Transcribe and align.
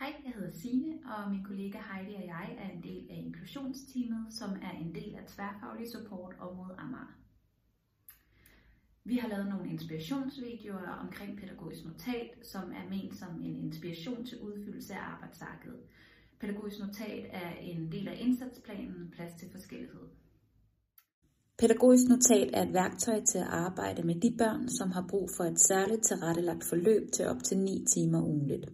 Hej, 0.00 0.12
jeg 0.24 0.32
hedder 0.32 0.52
Sine, 0.52 0.92
og 1.12 1.30
min 1.30 1.44
kollega 1.44 1.78
Heidi 1.78 2.14
og 2.14 2.26
jeg 2.26 2.56
er 2.58 2.68
en 2.70 2.82
del 2.82 3.06
af 3.10 3.16
inklusionsteamet, 3.26 4.26
som 4.30 4.50
er 4.50 4.70
en 4.70 4.94
del 4.94 5.14
af 5.14 5.24
tværfaglig 5.26 5.86
support 5.92 6.34
område 6.40 6.74
Amager. 6.78 7.16
Vi 9.04 9.16
har 9.16 9.28
lavet 9.28 9.48
nogle 9.48 9.70
inspirationsvideoer 9.70 10.88
omkring 11.04 11.38
pædagogisk 11.38 11.84
notat, 11.84 12.30
som 12.42 12.62
er 12.62 12.88
ment 12.90 13.16
som 13.16 13.42
en 13.44 13.56
inspiration 13.56 14.26
til 14.26 14.40
udfyldelse 14.40 14.94
af 14.94 15.04
arbejdsarket. 15.14 15.76
Pædagogisk 16.40 16.78
notat 16.80 17.26
er 17.30 17.50
en 17.60 17.92
del 17.92 18.08
af 18.08 18.16
indsatsplanen 18.20 19.10
Plads 19.10 19.34
til 19.40 19.48
forskellighed. 19.50 20.06
Pædagogisk 21.58 22.08
notat 22.08 22.50
er 22.54 22.62
et 22.62 22.72
værktøj 22.72 23.20
til 23.24 23.38
at 23.38 23.52
arbejde 23.66 24.02
med 24.02 24.14
de 24.14 24.36
børn, 24.38 24.68
som 24.68 24.90
har 24.90 25.06
brug 25.10 25.28
for 25.36 25.44
et 25.44 25.60
særligt 25.60 26.02
tilrettelagt 26.02 26.64
forløb 26.64 27.12
til 27.12 27.26
op 27.26 27.42
til 27.42 27.58
9 27.58 27.84
timer 27.94 28.22
ugenligt. 28.22 28.66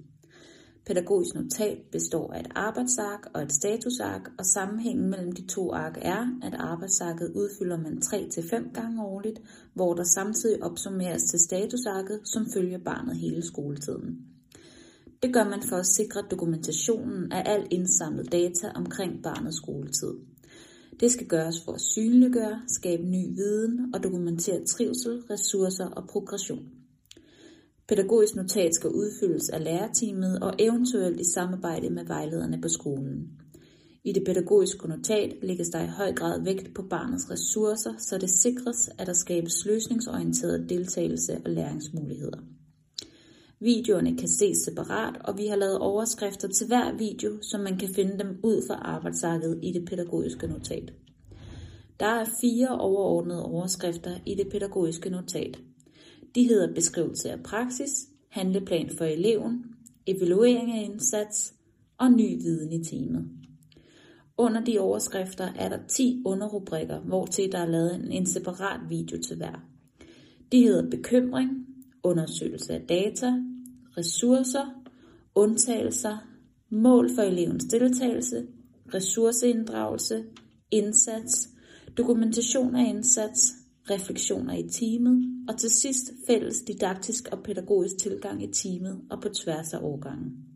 Pædagogisk 0.86 1.34
notat 1.34 1.78
består 1.92 2.32
af 2.32 2.40
et 2.40 2.50
arbejdsark 2.54 3.26
og 3.34 3.42
et 3.42 3.52
statusark, 3.52 4.30
og 4.38 4.46
sammenhængen 4.46 5.10
mellem 5.10 5.32
de 5.32 5.46
to 5.46 5.72
ark 5.72 5.98
er, 6.02 6.38
at 6.42 6.54
arbejdsarket 6.54 7.32
udfylder 7.34 7.76
man 7.76 7.98
3-5 8.04 8.72
gange 8.72 9.02
årligt, 9.02 9.40
hvor 9.74 9.94
der 9.94 10.04
samtidig 10.04 10.62
opsummeres 10.62 11.22
til 11.22 11.38
statusarket, 11.38 12.20
som 12.24 12.46
følger 12.54 12.78
barnet 12.78 13.16
hele 13.16 13.42
skoletiden. 13.42 14.18
Det 15.22 15.34
gør 15.34 15.44
man 15.44 15.62
for 15.62 15.76
at 15.76 15.86
sikre 15.86 16.22
dokumentationen 16.30 17.32
af 17.32 17.42
al 17.52 17.66
indsamlet 17.70 18.32
data 18.32 18.72
omkring 18.74 19.22
barnets 19.22 19.56
skoletid. 19.56 20.14
Det 21.00 21.10
skal 21.10 21.26
gøres 21.26 21.64
for 21.64 21.72
at 21.72 21.80
synliggøre, 21.80 22.62
skabe 22.68 23.02
ny 23.02 23.34
viden 23.34 23.94
og 23.94 24.02
dokumentere 24.02 24.64
trivsel, 24.64 25.22
ressourcer 25.30 25.86
og 25.86 26.08
progression. 26.08 26.81
Pædagogisk 27.88 28.36
notat 28.36 28.74
skal 28.74 28.90
udfyldes 28.90 29.48
af 29.48 29.64
lærerteamet 29.64 30.40
og 30.42 30.54
eventuelt 30.58 31.20
i 31.20 31.32
samarbejde 31.34 31.90
med 31.90 32.04
vejlederne 32.06 32.60
på 32.60 32.68
skolen. 32.68 33.28
I 34.04 34.12
det 34.12 34.22
pædagogiske 34.26 34.88
notat 34.88 35.34
lægges 35.42 35.68
der 35.68 35.82
i 35.84 35.86
høj 35.86 36.12
grad 36.12 36.44
vægt 36.44 36.74
på 36.74 36.82
barnets 36.82 37.30
ressourcer, 37.30 37.94
så 37.98 38.18
det 38.18 38.30
sikres, 38.30 38.90
at 38.98 39.06
der 39.06 39.12
skabes 39.12 39.66
løsningsorienteret 39.66 40.66
deltagelse 40.68 41.40
og 41.44 41.50
læringsmuligheder. 41.50 42.38
Videoerne 43.60 44.16
kan 44.18 44.28
ses 44.28 44.58
separat, 44.58 45.14
og 45.24 45.38
vi 45.38 45.46
har 45.46 45.56
lavet 45.56 45.78
overskrifter 45.78 46.48
til 46.48 46.66
hver 46.66 46.96
video, 46.96 47.42
så 47.42 47.58
man 47.58 47.78
kan 47.78 47.88
finde 47.94 48.18
dem 48.18 48.40
ud 48.42 48.66
fra 48.66 48.74
arbejdsarket 48.74 49.58
i 49.62 49.72
det 49.72 49.88
pædagogiske 49.88 50.46
notat. 50.46 50.92
Der 52.00 52.06
er 52.06 52.24
fire 52.40 52.68
overordnede 52.68 53.44
overskrifter 53.44 54.10
i 54.26 54.34
det 54.34 54.48
pædagogiske 54.52 55.10
notat. 55.10 55.58
De 56.34 56.48
hedder 56.48 56.74
beskrivelse 56.74 57.30
af 57.30 57.42
praksis, 57.42 58.08
handleplan 58.28 58.90
for 58.98 59.04
eleven, 59.04 59.64
evaluering 60.06 60.72
af 60.72 60.84
indsats 60.84 61.54
og 61.98 62.12
ny 62.12 62.42
viden 62.42 62.72
i 62.72 62.84
teamet. 62.84 63.28
Under 64.36 64.64
de 64.64 64.78
overskrifter 64.78 65.52
er 65.56 65.68
der 65.68 65.78
10 65.88 66.22
underrubrikker, 66.26 67.00
hvor 67.00 67.26
til 67.26 67.52
der 67.52 67.58
er 67.58 67.66
lavet 67.66 67.94
en, 67.94 68.12
en 68.12 68.26
separat 68.26 68.80
video 68.88 69.22
til 69.22 69.36
hver. 69.36 69.64
De 70.52 70.62
hedder 70.62 70.90
bekymring, 70.90 71.66
undersøgelse 72.02 72.72
af 72.72 72.80
data, 72.88 73.32
ressourcer, 73.96 74.82
undtagelser, 75.34 76.18
mål 76.70 77.14
for 77.14 77.22
elevens 77.22 77.64
deltagelse, 77.64 78.46
ressourceinddragelse, 78.94 80.24
indsats, 80.70 81.48
dokumentation 81.96 82.76
af 82.76 82.88
indsats, 82.88 83.52
refleksioner 83.90 84.54
i 84.54 84.68
teamet 84.68 85.31
og 85.48 85.58
til 85.58 85.70
sidst 85.70 86.12
fælles 86.26 86.62
didaktisk 86.62 87.28
og 87.32 87.44
pædagogisk 87.44 87.98
tilgang 87.98 88.42
i 88.42 88.52
teamet 88.52 89.06
og 89.10 89.22
på 89.22 89.28
tværs 89.28 89.74
af 89.74 89.78
årgangen. 89.82 90.48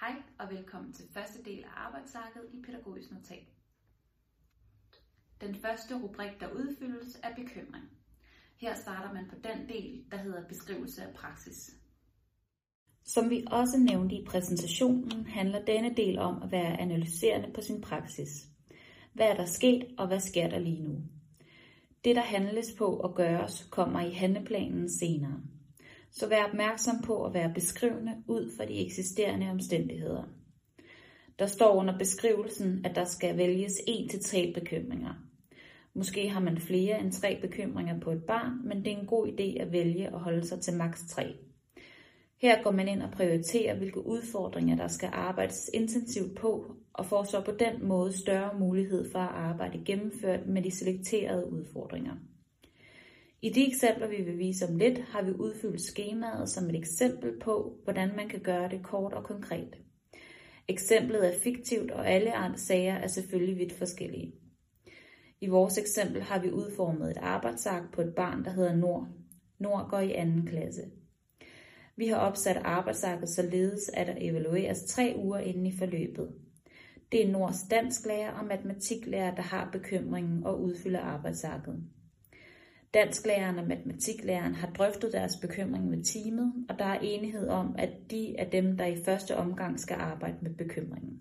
Hej 0.00 0.22
og 0.38 0.50
velkommen 0.50 0.92
til 0.92 1.08
første 1.14 1.42
del 1.44 1.64
af 1.64 1.70
arbejdsarket 1.74 2.42
i 2.52 2.62
pædagogisk 2.62 3.10
notat. 3.10 3.46
Den 5.40 5.54
første 5.54 5.94
rubrik, 6.02 6.40
der 6.40 6.52
udfyldes, 6.52 7.20
er 7.22 7.34
bekymring. 7.34 7.84
Her 8.56 8.74
starter 8.74 9.12
man 9.12 9.28
på 9.28 9.34
den 9.34 9.68
del, 9.68 10.04
der 10.10 10.16
hedder 10.16 10.48
beskrivelse 10.48 11.02
af 11.02 11.14
praksis. 11.14 11.81
Som 13.04 13.30
vi 13.30 13.44
også 13.46 13.78
nævnte 13.78 14.14
i 14.14 14.24
præsentationen, 14.24 15.26
handler 15.26 15.64
denne 15.64 15.94
del 15.96 16.18
om 16.18 16.42
at 16.42 16.52
være 16.52 16.80
analyserende 16.80 17.48
på 17.54 17.60
sin 17.60 17.80
praksis. 17.80 18.28
Hvad 19.12 19.26
er 19.26 19.34
der 19.34 19.44
sket, 19.44 19.84
og 19.98 20.06
hvad 20.06 20.20
sker 20.20 20.48
der 20.48 20.58
lige 20.58 20.82
nu? 20.82 20.96
Det, 22.04 22.16
der 22.16 22.22
handles 22.22 22.74
på 22.78 22.86
og 22.86 23.14
gøres, 23.14 23.68
kommer 23.70 24.00
i 24.00 24.10
handleplanen 24.10 24.90
senere. 24.90 25.40
Så 26.10 26.28
vær 26.28 26.44
opmærksom 26.44 27.02
på 27.04 27.24
at 27.24 27.34
være 27.34 27.54
beskrivende 27.54 28.12
ud 28.28 28.52
fra 28.56 28.64
de 28.64 28.86
eksisterende 28.86 29.50
omstændigheder. 29.50 30.24
Der 31.38 31.46
står 31.46 31.74
under 31.74 31.98
beskrivelsen, 31.98 32.86
at 32.86 32.96
der 32.96 33.04
skal 33.04 33.36
vælges 33.36 33.72
1-3 33.72 34.52
bekymringer. 34.60 35.14
Måske 35.94 36.28
har 36.28 36.40
man 36.40 36.58
flere 36.58 37.00
end 37.00 37.12
tre 37.12 37.38
bekymringer 37.40 38.00
på 38.00 38.10
et 38.10 38.24
barn, 38.24 38.68
men 38.68 38.84
det 38.84 38.92
er 38.92 38.98
en 38.98 39.06
god 39.06 39.26
idé 39.26 39.62
at 39.62 39.72
vælge 39.72 40.06
at 40.06 40.20
holde 40.20 40.46
sig 40.46 40.60
til 40.60 40.74
maks 40.74 41.04
3. 41.08 41.34
Her 42.42 42.62
går 42.62 42.70
man 42.70 42.88
ind 42.88 43.02
og 43.02 43.10
prioriterer, 43.10 43.76
hvilke 43.76 44.06
udfordringer 44.06 44.76
der 44.76 44.88
skal 44.88 45.10
arbejdes 45.12 45.70
intensivt 45.74 46.36
på, 46.36 46.76
og 46.92 47.06
får 47.06 47.24
så 47.24 47.40
på 47.44 47.50
den 47.50 47.88
måde 47.88 48.18
større 48.18 48.58
mulighed 48.58 49.10
for 49.10 49.18
at 49.18 49.34
arbejde 49.34 49.82
gennemført 49.84 50.46
med 50.46 50.62
de 50.62 50.70
selekterede 50.70 51.52
udfordringer. 51.52 52.12
I 53.42 53.50
de 53.50 53.66
eksempler, 53.66 54.08
vi 54.08 54.22
vil 54.22 54.38
vise 54.38 54.68
om 54.68 54.76
lidt, 54.76 54.98
har 54.98 55.22
vi 55.22 55.30
udfyldt 55.30 55.80
skemaet 55.80 56.48
som 56.48 56.68
et 56.68 56.76
eksempel 56.76 57.40
på, 57.40 57.76
hvordan 57.84 58.16
man 58.16 58.28
kan 58.28 58.40
gøre 58.40 58.68
det 58.68 58.82
kort 58.82 59.12
og 59.12 59.24
konkret. 59.24 59.78
Eksemplet 60.68 61.34
er 61.34 61.40
fiktivt, 61.40 61.90
og 61.90 62.10
alle 62.10 62.34
andre 62.34 62.58
sager 62.58 62.94
er 62.94 63.06
selvfølgelig 63.06 63.58
vidt 63.58 63.72
forskellige. 63.72 64.32
I 65.40 65.46
vores 65.46 65.78
eksempel 65.78 66.22
har 66.22 66.42
vi 66.42 66.50
udformet 66.50 67.10
et 67.10 67.18
arbejdsark 67.18 67.92
på 67.92 68.00
et 68.00 68.14
barn, 68.14 68.44
der 68.44 68.50
hedder 68.50 68.76
Nord. 68.76 69.08
Nord 69.58 69.90
går 69.90 69.98
i 69.98 70.12
anden 70.12 70.46
klasse. 70.46 70.82
Vi 71.96 72.06
har 72.06 72.16
opsat 72.16 72.56
arbejdsarket 72.56 73.28
således, 73.28 73.90
at 73.94 74.06
der 74.06 74.14
evalueres 74.16 74.84
tre 74.84 75.14
uger 75.16 75.38
inden 75.38 75.66
i 75.66 75.76
forløbet. 75.78 76.32
Det 77.12 77.26
er 77.26 77.32
Nords 77.32 77.62
dansklærer 77.70 78.32
og 78.32 78.44
matematiklærer, 78.44 79.34
der 79.34 79.42
har 79.42 79.70
bekymringen 79.72 80.44
og 80.44 80.62
udfylder 80.62 81.00
arbejdsarket. 81.00 81.84
Dansklæreren 82.94 83.58
og 83.58 83.68
matematiklæreren 83.68 84.54
har 84.54 84.70
drøftet 84.70 85.12
deres 85.12 85.36
bekymring 85.36 85.90
med 85.90 86.04
teamet, 86.04 86.66
og 86.68 86.78
der 86.78 86.84
er 86.84 86.98
enighed 87.00 87.48
om, 87.48 87.74
at 87.78 87.90
de 88.10 88.36
er 88.36 88.50
dem, 88.50 88.76
der 88.76 88.86
i 88.86 89.04
første 89.04 89.36
omgang 89.36 89.80
skal 89.80 89.96
arbejde 90.00 90.36
med 90.42 90.54
bekymringen. 90.54 91.20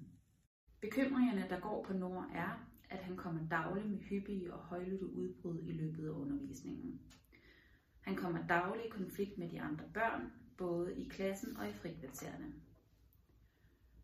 Bekymringerne, 0.82 1.46
der 1.50 1.60
går 1.60 1.86
på 1.88 1.94
Nord, 1.94 2.26
er, 2.36 2.68
at 2.90 2.98
han 2.98 3.18
kommer 3.18 3.42
dagligt 3.52 3.90
med 3.90 4.00
hyppige 4.00 4.54
og 4.54 4.60
højlytte 4.60 5.14
udbrud 5.14 5.60
i 5.64 5.72
løbet 5.72 6.08
af 6.08 6.12
undervisningen. 6.12 7.00
Han 8.02 8.16
kommer 8.16 8.40
dagligt 8.48 8.86
i 8.86 8.90
konflikt 8.90 9.38
med 9.38 9.50
de 9.50 9.62
andre 9.62 9.86
børn, 9.94 10.22
både 10.62 10.96
i 10.96 11.10
klassen 11.10 11.58
og 11.58 11.70
i 11.70 11.74
frikvartererne. 11.74 12.54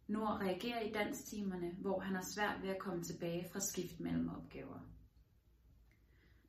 Nord 0.08 0.42
reagerer 0.42 0.82
i 0.82 0.92
danstimerne, 0.92 1.72
hvor 1.82 2.00
han 2.00 2.16
har 2.16 2.26
svært 2.36 2.62
ved 2.62 2.70
at 2.70 2.80
komme 2.80 3.04
tilbage 3.04 3.50
fra 3.52 3.60
skift 3.60 4.00
mellem 4.00 4.30
opgaver. 4.30 4.80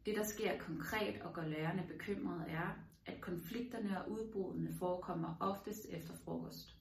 Det, 0.06 0.16
der 0.16 0.24
sker 0.24 0.58
konkret 0.58 1.22
og 1.22 1.34
gør 1.34 1.46
lærerne 1.46 1.84
bekymrede, 1.88 2.44
er, 2.48 2.68
at 3.06 3.20
konflikterne 3.20 4.04
og 4.04 4.10
udbruddene 4.10 4.74
forekommer 4.78 5.36
oftest 5.40 5.86
efter 5.90 6.14
frokost. 6.24 6.76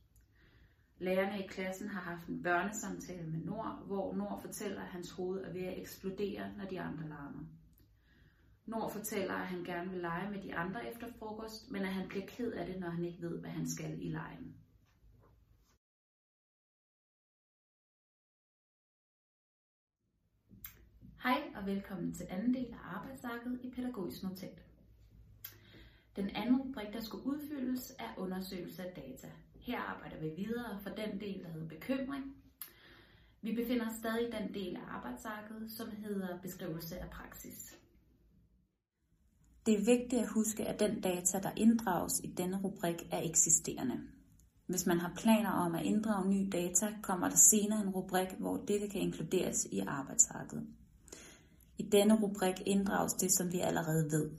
Lærerne 1.00 1.44
i 1.44 1.48
klassen 1.48 1.88
har 1.88 2.02
haft 2.02 2.28
en 2.28 2.44
børnesamtale 2.44 3.28
med 3.28 3.40
Nord, 3.40 3.84
hvor 3.86 4.16
Nord 4.16 4.42
fortæller, 4.42 4.82
at 4.82 4.88
hans 4.88 5.12
hoved 5.12 5.44
er 5.44 5.54
ved 5.54 5.62
at 5.62 5.80
eksplodere, 5.80 6.54
når 6.58 6.66
de 6.66 6.82
andre 6.82 7.08
larmer. 7.08 7.44
Nord 8.68 8.92
fortæller, 8.92 9.34
at 9.34 9.48
han 9.48 9.64
gerne 9.64 9.92
vil 9.92 10.02
lege 10.02 10.32
med 10.32 10.42
de 10.42 10.56
andre 10.56 10.90
efter 10.90 11.08
frokost, 11.20 11.72
men 11.72 11.82
at 11.82 11.94
han 11.94 12.08
bliver 12.08 12.26
ked 12.26 12.52
af 12.52 12.66
det, 12.66 12.80
når 12.80 12.90
han 12.90 13.06
ikke 13.06 13.22
ved, 13.22 13.40
hvad 13.40 13.50
han 13.50 13.70
skal 13.70 14.02
i 14.02 14.10
lejen. 14.10 14.56
Hej 21.24 21.42
og 21.56 21.66
velkommen 21.66 22.14
til 22.14 22.28
anden 22.30 22.54
del 22.54 22.74
af 22.74 22.96
arbejdsarket 22.96 23.60
i 23.64 23.70
pædagogisk 23.70 24.24
notat. 24.24 24.64
Den 26.16 26.30
anden 26.30 26.62
rubrik, 26.62 26.94
der 26.94 27.02
skal 27.02 27.20
udfyldes, 27.20 27.94
er 28.00 28.14
undersøgelse 28.18 28.84
af 28.84 28.96
data. 28.96 29.32
Her 29.56 29.80
arbejder 29.80 30.20
vi 30.20 30.30
videre 30.30 30.80
for 30.82 30.90
den 30.90 31.20
del, 31.20 31.44
der 31.44 31.50
hedder 31.50 31.68
bekymring. 31.68 32.36
Vi 33.42 33.56
befinder 33.56 33.90
os 33.90 33.96
stadig 33.96 34.28
i 34.28 34.32
den 34.32 34.54
del 34.54 34.76
af 34.76 34.82
arbejdsarket, 34.88 35.72
som 35.72 35.92
hedder 35.92 36.42
beskrivelse 36.42 37.00
af 37.00 37.10
praksis. 37.10 37.78
Det 39.68 39.80
er 39.80 39.86
vigtigt 39.86 40.22
at 40.22 40.28
huske, 40.28 40.66
at 40.66 40.80
den 40.80 41.02
data, 41.02 41.40
der 41.40 41.52
inddrages 41.56 42.22
i 42.24 42.28
denne 42.38 42.60
rubrik, 42.64 43.08
er 43.12 43.22
eksisterende. 43.22 43.96
Hvis 44.68 44.86
man 44.86 45.00
har 45.00 45.14
planer 45.18 45.50
om 45.50 45.76
at 45.76 45.86
inddrage 45.86 46.30
ny 46.30 46.50
data, 46.52 46.88
kommer 47.02 47.30
der 47.30 47.36
senere 47.36 47.82
en 47.82 47.90
rubrik, 47.90 48.28
hvor 48.40 48.58
dette 48.58 48.88
kan 48.88 49.02
inkluderes 49.02 49.68
i 49.72 49.80
arbejdsarket. 49.80 50.68
I 51.78 51.84
denne 51.84 52.22
rubrik 52.22 52.62
inddrages 52.66 53.14
det, 53.14 53.32
som 53.32 53.52
vi 53.52 53.60
allerede 53.60 54.12
ved. 54.12 54.32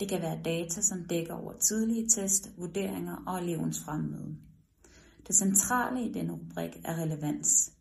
Det 0.00 0.08
kan 0.08 0.22
være 0.22 0.42
data, 0.44 0.80
som 0.80 1.04
dækker 1.04 1.34
over 1.34 1.52
tidlige 1.52 2.08
test, 2.08 2.50
vurderinger 2.58 3.16
og 3.26 3.42
elevens 3.42 3.80
fremmøde. 3.80 4.36
Det 5.26 5.36
centrale 5.36 6.08
i 6.08 6.12
denne 6.12 6.32
rubrik 6.32 6.80
er 6.84 7.02
relevans. 7.02 7.72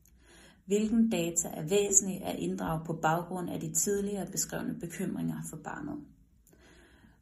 Hvilken 0.66 1.10
data 1.10 1.48
er 1.48 1.68
væsentlig 1.68 2.24
at 2.24 2.40
inddrage 2.40 2.86
på 2.86 2.94
baggrund 2.94 3.50
af 3.50 3.60
de 3.60 3.74
tidligere 3.74 4.32
beskrevne 4.32 4.80
bekymringer 4.80 5.38
for 5.50 5.58
barnet. 5.58 5.98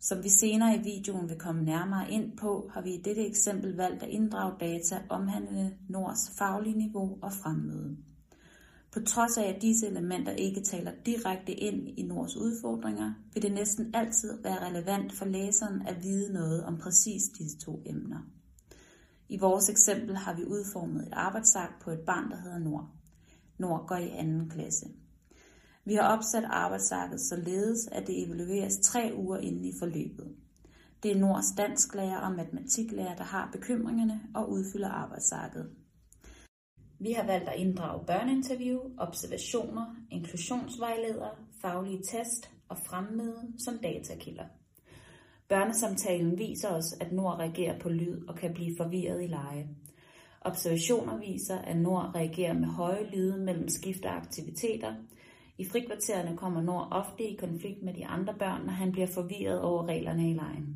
Som 0.03 0.24
vi 0.24 0.30
senere 0.30 0.75
i 0.75 0.83
videoen 0.83 1.30
vil 1.30 1.38
komme 1.38 1.63
nærmere 1.63 2.12
ind 2.12 2.38
på, 2.38 2.69
har 2.74 2.81
vi 2.81 2.94
i 2.94 3.01
dette 3.01 3.27
eksempel 3.27 3.75
valgt 3.75 4.03
at 4.03 4.09
inddrage 4.09 4.53
data 4.59 5.01
omhandlende 5.09 5.74
Nords 5.89 6.31
faglige 6.38 6.77
niveau 6.77 7.18
og 7.21 7.33
fremmøde. 7.33 7.98
På 8.92 9.00
trods 9.00 9.38
af, 9.38 9.44
at 9.44 9.62
disse 9.62 9.88
elementer 9.88 10.31
ikke 10.31 10.62
taler 10.62 10.92
direkte 11.06 11.53
ind 11.53 12.00
i 12.00 12.03
Nords 12.03 12.38
udfordringer, 12.38 13.13
vil 13.33 13.44
det 13.44 13.51
næsten 13.51 13.95
altid 13.95 14.44
være 14.44 14.68
relevant 14.69 15.13
for 15.13 15.25
læseren 15.25 15.81
at 15.88 16.03
vide 16.03 16.33
noget 16.33 16.63
om 16.63 16.77
præcis 16.77 17.24
disse 17.38 17.57
to 17.57 17.81
emner. 17.86 18.19
I 19.30 19.38
vores 19.38 19.69
eksempel 19.69 20.18
har 20.18 20.33
vi 20.36 20.44
udformet 20.45 21.07
et 21.07 21.13
arbejdsark 21.13 21.81
på 21.83 21.92
et 21.92 22.00
barn, 22.00 22.31
der 22.31 22.38
hedder 22.38 22.59
Nord. 22.59 22.89
Nord 23.57 23.88
går 23.88 23.95
i 23.95 24.09
anden 24.09 24.50
klasse. 24.50 24.86
Vi 25.86 25.94
har 25.94 26.18
opsat 26.18 26.44
arbejdsarket 26.44 27.22
således, 27.22 27.88
at 27.88 28.07
det 28.07 28.24
evalueres 28.24 28.78
tre 28.78 29.12
uger 29.16 29.38
inden 29.38 29.66
i 29.66 29.74
forløbet. 29.80 30.36
Det 31.04 31.12
er 31.12 31.19
Nords 31.19 31.56
dansklærer 31.57 32.18
og 32.18 32.31
matematiklærer, 32.31 33.16
der 33.16 33.24
har 33.24 33.50
bekymringerne 33.51 34.22
og 34.36 34.51
udfylder 34.51 34.89
arbejdsarket. 34.89 35.69
Vi 37.00 37.12
har 37.12 37.25
valgt 37.25 37.50
at 37.50 37.60
inddrage 37.60 38.06
børneinterview, 38.06 38.80
observationer, 38.98 39.95
inklusionsvejledere, 40.12 41.31
faglige 41.62 42.04
test 42.04 42.51
og 42.69 42.77
fremmøde 42.77 43.54
som 43.66 43.77
datakilder. 43.77 44.45
Børnesamtalen 45.50 46.38
viser 46.38 46.69
os, 46.69 46.94
at 47.00 47.12
Nord 47.12 47.39
reagerer 47.39 47.80
på 47.80 47.89
lyd 47.89 48.27
og 48.27 48.36
kan 48.36 48.54
blive 48.54 48.75
forvirret 48.77 49.24
i 49.24 49.27
leje. 49.27 49.68
Observationer 50.42 51.18
viser, 51.18 51.57
at 51.57 51.77
Nord 51.77 52.16
reagerer 52.16 52.54
med 52.54 52.68
høje 52.68 53.10
lyde 53.13 53.38
mellem 53.38 53.69
skift 53.69 54.06
af 54.06 54.12
aktiviteter. 54.12 54.94
I 55.62 55.66
frikvartererne 55.66 56.38
kommer 56.38 56.62
Nord 56.62 56.88
ofte 56.92 57.24
i 57.24 57.36
konflikt 57.36 57.84
med 57.84 57.94
de 57.94 58.06
andre 58.06 58.34
børn, 58.40 58.66
når 58.66 58.74
han 58.74 58.92
bliver 58.92 59.08
forvirret 59.08 59.62
over 59.62 59.88
reglerne 59.88 60.31
i 60.31 60.34
lejen. 60.34 60.75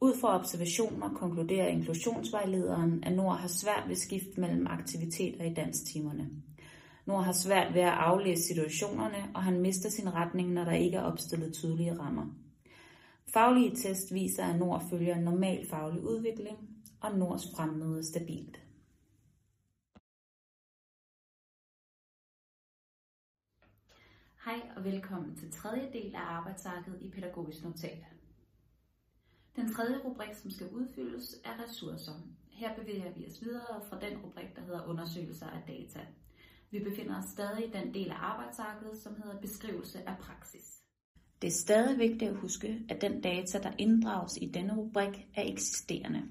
Ud 0.00 0.14
fra 0.20 0.38
observationer 0.38 1.14
konkluderer 1.14 1.66
inklusionsvejlederen, 1.66 3.04
at 3.04 3.16
Nord 3.16 3.36
har 3.36 3.48
svært 3.48 3.84
ved 3.88 3.96
skift 3.96 4.38
mellem 4.38 4.66
aktiviteter 4.66 5.44
i 5.44 5.54
danstimerne. 5.54 6.30
Nord 7.06 7.24
har 7.24 7.32
svært 7.32 7.74
ved 7.74 7.80
at 7.80 7.92
aflæse 7.92 8.42
situationerne, 8.42 9.30
og 9.34 9.42
han 9.42 9.60
mister 9.60 9.90
sin 9.90 10.14
retning, 10.14 10.52
når 10.52 10.64
der 10.64 10.72
ikke 10.72 10.96
er 10.96 11.02
opstillet 11.02 11.54
tydelige 11.54 11.98
rammer. 11.98 12.26
Faglige 13.32 13.76
test 13.76 14.14
viser, 14.14 14.44
at 14.44 14.58
Nord 14.58 14.82
følger 14.90 15.14
en 15.14 15.24
normal 15.24 15.66
faglig 15.70 16.02
udvikling, 16.02 16.56
og 17.00 17.18
Nords 17.18 17.46
fremmøde 17.56 17.98
er 17.98 18.02
stabilt. 18.02 18.65
Hej 24.46 24.60
og 24.76 24.84
velkommen 24.84 25.36
til 25.36 25.52
tredje 25.52 25.88
del 25.92 26.14
af 26.14 26.20
arbejdsarket 26.20 26.98
i 27.00 27.10
pædagogisk 27.10 27.64
notat. 27.64 28.04
Den 29.56 29.72
tredje 29.74 29.98
rubrik, 30.04 30.34
som 30.34 30.50
skal 30.50 30.68
udfyldes, 30.68 31.40
er 31.44 31.64
ressourcer. 31.64 32.12
Her 32.50 32.74
bevæger 32.76 33.12
vi 33.16 33.26
os 33.26 33.42
videre 33.42 33.80
fra 33.88 34.00
den 34.00 34.18
rubrik, 34.18 34.56
der 34.56 34.62
hedder 34.62 34.86
undersøgelser 34.86 35.46
af 35.46 35.62
data. 35.68 36.00
Vi 36.70 36.78
befinder 36.78 37.18
os 37.18 37.24
stadig 37.24 37.64
i 37.68 37.70
den 37.70 37.94
del 37.94 38.10
af 38.10 38.16
arbejdsarket, 38.18 38.98
som 38.98 39.16
hedder 39.22 39.40
beskrivelse 39.40 40.08
af 40.08 40.16
praksis. 40.20 40.82
Det 41.42 41.48
er 41.48 41.52
stadig 41.52 41.98
vigtigt 41.98 42.30
at 42.30 42.36
huske, 42.36 42.80
at 42.88 43.00
den 43.00 43.20
data, 43.20 43.58
der 43.58 43.72
inddrages 43.78 44.38
i 44.42 44.46
denne 44.46 44.76
rubrik, 44.76 45.26
er 45.34 45.42
eksisterende. 45.42 46.22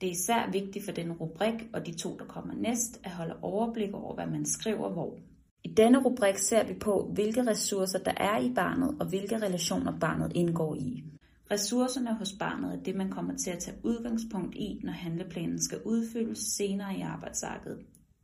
Det 0.00 0.06
er 0.06 0.12
især 0.12 0.50
vigtigt 0.50 0.84
for 0.84 0.92
denne 0.92 1.14
rubrik 1.14 1.68
og 1.74 1.86
de 1.86 1.96
to, 1.96 2.18
der 2.18 2.26
kommer 2.26 2.54
næst, 2.54 3.00
at 3.04 3.10
holde 3.10 3.38
overblik 3.42 3.94
over, 3.94 4.14
hvad 4.14 4.26
man 4.26 4.46
skriver 4.46 4.88
hvor. 4.92 5.18
I 5.64 5.68
denne 5.68 6.02
rubrik 6.04 6.38
ser 6.38 6.66
vi 6.66 6.74
på, 6.74 7.10
hvilke 7.14 7.46
ressourcer 7.46 7.98
der 7.98 8.14
er 8.16 8.38
i 8.38 8.52
barnet, 8.54 8.96
og 9.00 9.06
hvilke 9.06 9.36
relationer 9.36 9.98
barnet 9.98 10.32
indgår 10.34 10.74
i. 10.74 11.04
Ressourcerne 11.50 12.14
hos 12.14 12.32
barnet 12.38 12.74
er 12.74 12.82
det, 12.82 12.94
man 12.94 13.10
kommer 13.10 13.36
til 13.36 13.50
at 13.50 13.58
tage 13.58 13.76
udgangspunkt 13.84 14.54
i, 14.54 14.80
når 14.84 14.92
handleplanen 14.92 15.62
skal 15.62 15.78
udfyldes 15.84 16.38
senere 16.38 16.98
i 16.98 17.00
arbejdsarket. 17.00 17.78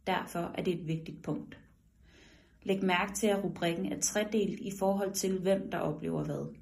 Derfor 0.06 0.52
er 0.54 0.62
det 0.62 0.74
et 0.74 0.86
vigtigt 0.86 1.22
punkt. 1.22 1.58
Læg 2.62 2.84
mærke 2.84 3.14
til, 3.14 3.26
at 3.26 3.44
rubrikken 3.44 3.92
er 3.92 4.00
tredelt 4.00 4.60
i 4.60 4.70
forhold 4.78 5.12
til, 5.12 5.38
hvem 5.38 5.70
der 5.70 5.78
oplever 5.78 6.24
hvad. 6.24 6.54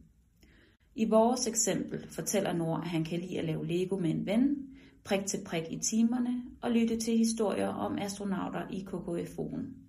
I 0.94 1.04
vores 1.04 1.46
eksempel 1.46 2.06
fortæller 2.10 2.52
Nord, 2.52 2.80
at 2.80 2.88
han 2.88 3.04
kan 3.04 3.20
lide 3.20 3.38
at 3.38 3.44
lave 3.44 3.66
Lego 3.66 3.96
med 3.96 4.10
en 4.10 4.26
ven, 4.26 4.56
prik 5.04 5.26
til 5.26 5.40
prik 5.46 5.64
i 5.70 5.78
timerne 5.78 6.42
og 6.62 6.70
lytte 6.70 6.96
til 6.96 7.18
historier 7.18 7.68
om 7.68 7.98
astronauter 7.98 8.68
i 8.70 8.86
KKFO'en. 8.90 9.83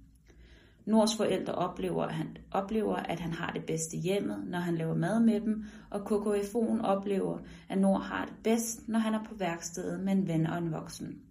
Nords 0.85 1.17
forældre 1.17 1.55
oplever, 1.55 2.03
at 2.03 2.13
han, 2.13 2.37
oplever, 2.51 2.95
at 2.95 3.19
han 3.19 3.33
har 3.33 3.51
det 3.51 3.65
bedste 3.65 3.97
hjemmet, 3.97 4.43
når 4.47 4.59
han 4.59 4.75
laver 4.75 4.95
mad 4.95 5.19
med 5.19 5.41
dem, 5.41 5.63
og 5.89 5.99
KKFO'en 5.99 6.81
oplever, 6.81 7.39
at 7.69 7.77
Nord 7.77 8.01
har 8.01 8.25
det 8.25 8.33
bedst, 8.43 8.87
når 8.87 8.99
han 8.99 9.13
er 9.13 9.23
på 9.23 9.35
værkstedet 9.35 9.99
med 9.99 10.13
en 10.13 10.27
ven 10.27 10.47
og 10.47 10.57
en 10.57 10.71
voksen. 10.71 11.21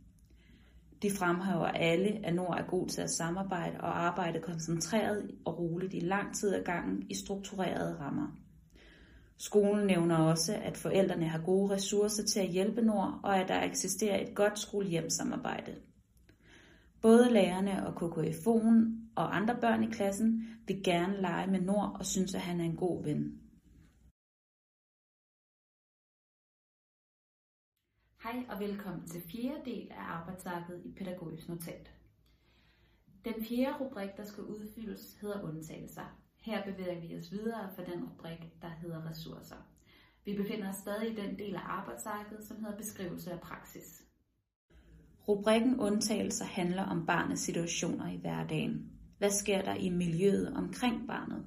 De 1.02 1.10
fremhæver 1.10 1.66
alle, 1.66 2.26
at 2.26 2.34
Nord 2.34 2.58
er 2.58 2.66
god 2.66 2.88
til 2.88 3.00
at 3.00 3.10
samarbejde 3.10 3.80
og 3.80 4.04
arbejde 4.04 4.40
koncentreret 4.40 5.30
og 5.44 5.58
roligt 5.58 5.94
i 5.94 6.00
lang 6.00 6.34
tid 6.34 6.54
ad 6.54 6.64
gangen 6.64 7.02
i 7.10 7.14
strukturerede 7.14 7.96
rammer. 8.00 8.26
Skolen 9.38 9.86
nævner 9.86 10.16
også, 10.16 10.54
at 10.62 10.76
forældrene 10.76 11.28
har 11.28 11.40
gode 11.40 11.74
ressourcer 11.74 12.24
til 12.24 12.40
at 12.40 12.48
hjælpe 12.48 12.82
Nord, 12.82 13.20
og 13.22 13.38
at 13.38 13.48
der 13.48 13.62
eksisterer 13.62 14.20
et 14.20 14.34
godt 14.34 14.58
skole-hjem-samarbejde. 14.58 15.74
Både 17.08 17.32
lærerne 17.32 17.86
og 17.86 17.92
KKF'en 18.00 18.76
og 19.16 19.36
andre 19.36 19.60
børn 19.60 19.82
i 19.82 19.90
klassen 19.90 20.28
vil 20.66 20.82
gerne 20.84 21.20
lege 21.20 21.46
med 21.46 21.60
Nord 21.60 21.96
og 21.98 22.06
synes, 22.06 22.34
at 22.34 22.40
han 22.40 22.60
er 22.60 22.64
en 22.64 22.76
god 22.76 23.04
ven. 23.04 23.40
Hej 28.22 28.46
og 28.50 28.60
velkommen 28.60 29.06
til 29.06 29.22
fjerde 29.32 29.64
del 29.64 29.88
af 29.90 30.02
arbejdsarket 30.02 30.82
i 30.84 30.92
pædagogisk 30.98 31.48
notat. 31.48 31.94
Den 33.24 33.34
fjerde 33.48 33.78
rubrik, 33.80 34.10
der 34.16 34.24
skal 34.24 34.44
udfyldes, 34.44 35.18
hedder 35.20 35.42
undtagelser. 35.42 36.20
Her 36.36 36.64
bevæger 36.64 37.00
vi 37.00 37.16
os 37.16 37.32
videre 37.32 37.70
fra 37.76 37.84
den 37.84 38.04
rubrik, 38.04 38.62
der 38.62 38.68
hedder 38.68 39.08
ressourcer. 39.10 39.62
Vi 40.24 40.36
befinder 40.36 40.68
os 40.68 40.76
stadig 40.76 41.12
i 41.12 41.16
den 41.16 41.38
del 41.38 41.54
af 41.54 41.64
arbejdsarket, 41.64 42.44
som 42.44 42.64
hedder 42.64 42.76
beskrivelse 42.76 43.32
af 43.32 43.40
praksis. 43.40 44.03
Rubrikken 45.28 45.80
undtagelser 45.80 46.44
handler 46.44 46.82
om 46.82 47.06
barnets 47.06 47.42
situationer 47.42 48.12
i 48.12 48.16
hverdagen. 48.16 48.90
Hvad 49.18 49.30
sker 49.30 49.62
der 49.62 49.74
i 49.74 49.90
miljøet 49.90 50.52
omkring 50.56 51.06
barnet? 51.06 51.44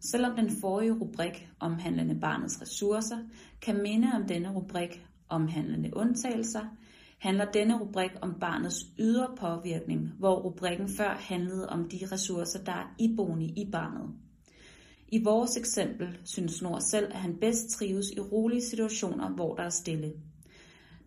Selvom 0.00 0.36
den 0.36 0.50
forrige 0.60 0.92
rubrik 0.92 1.48
omhandlende 1.60 2.20
barnets 2.20 2.62
ressourcer 2.62 3.18
kan 3.62 3.82
minde 3.82 4.08
om 4.14 4.26
denne 4.28 4.52
rubrik 4.52 5.04
omhandlende 5.28 5.96
undtagelser, 5.96 6.76
handler 7.18 7.44
denne 7.44 7.80
rubrik 7.80 8.10
om 8.22 8.34
barnets 8.40 8.86
ydre 8.98 9.28
påvirkning, 9.40 10.12
hvor 10.18 10.34
rubrikken 10.34 10.88
før 10.88 11.10
handlede 11.10 11.68
om 11.68 11.88
de 11.88 11.98
ressourcer, 12.12 12.64
der 12.64 12.72
er 12.72 12.94
iboende 12.98 13.46
i 13.46 13.68
barnet. 13.72 14.10
I 15.08 15.22
vores 15.24 15.56
eksempel 15.56 16.18
synes 16.24 16.62
Nord 16.62 16.80
selv, 16.80 17.06
at 17.06 17.18
han 17.18 17.36
bedst 17.40 17.68
trives 17.68 18.10
i 18.10 18.20
rolige 18.20 18.62
situationer, 18.62 19.28
hvor 19.28 19.54
der 19.54 19.62
er 19.62 19.70
stille. 19.70 20.12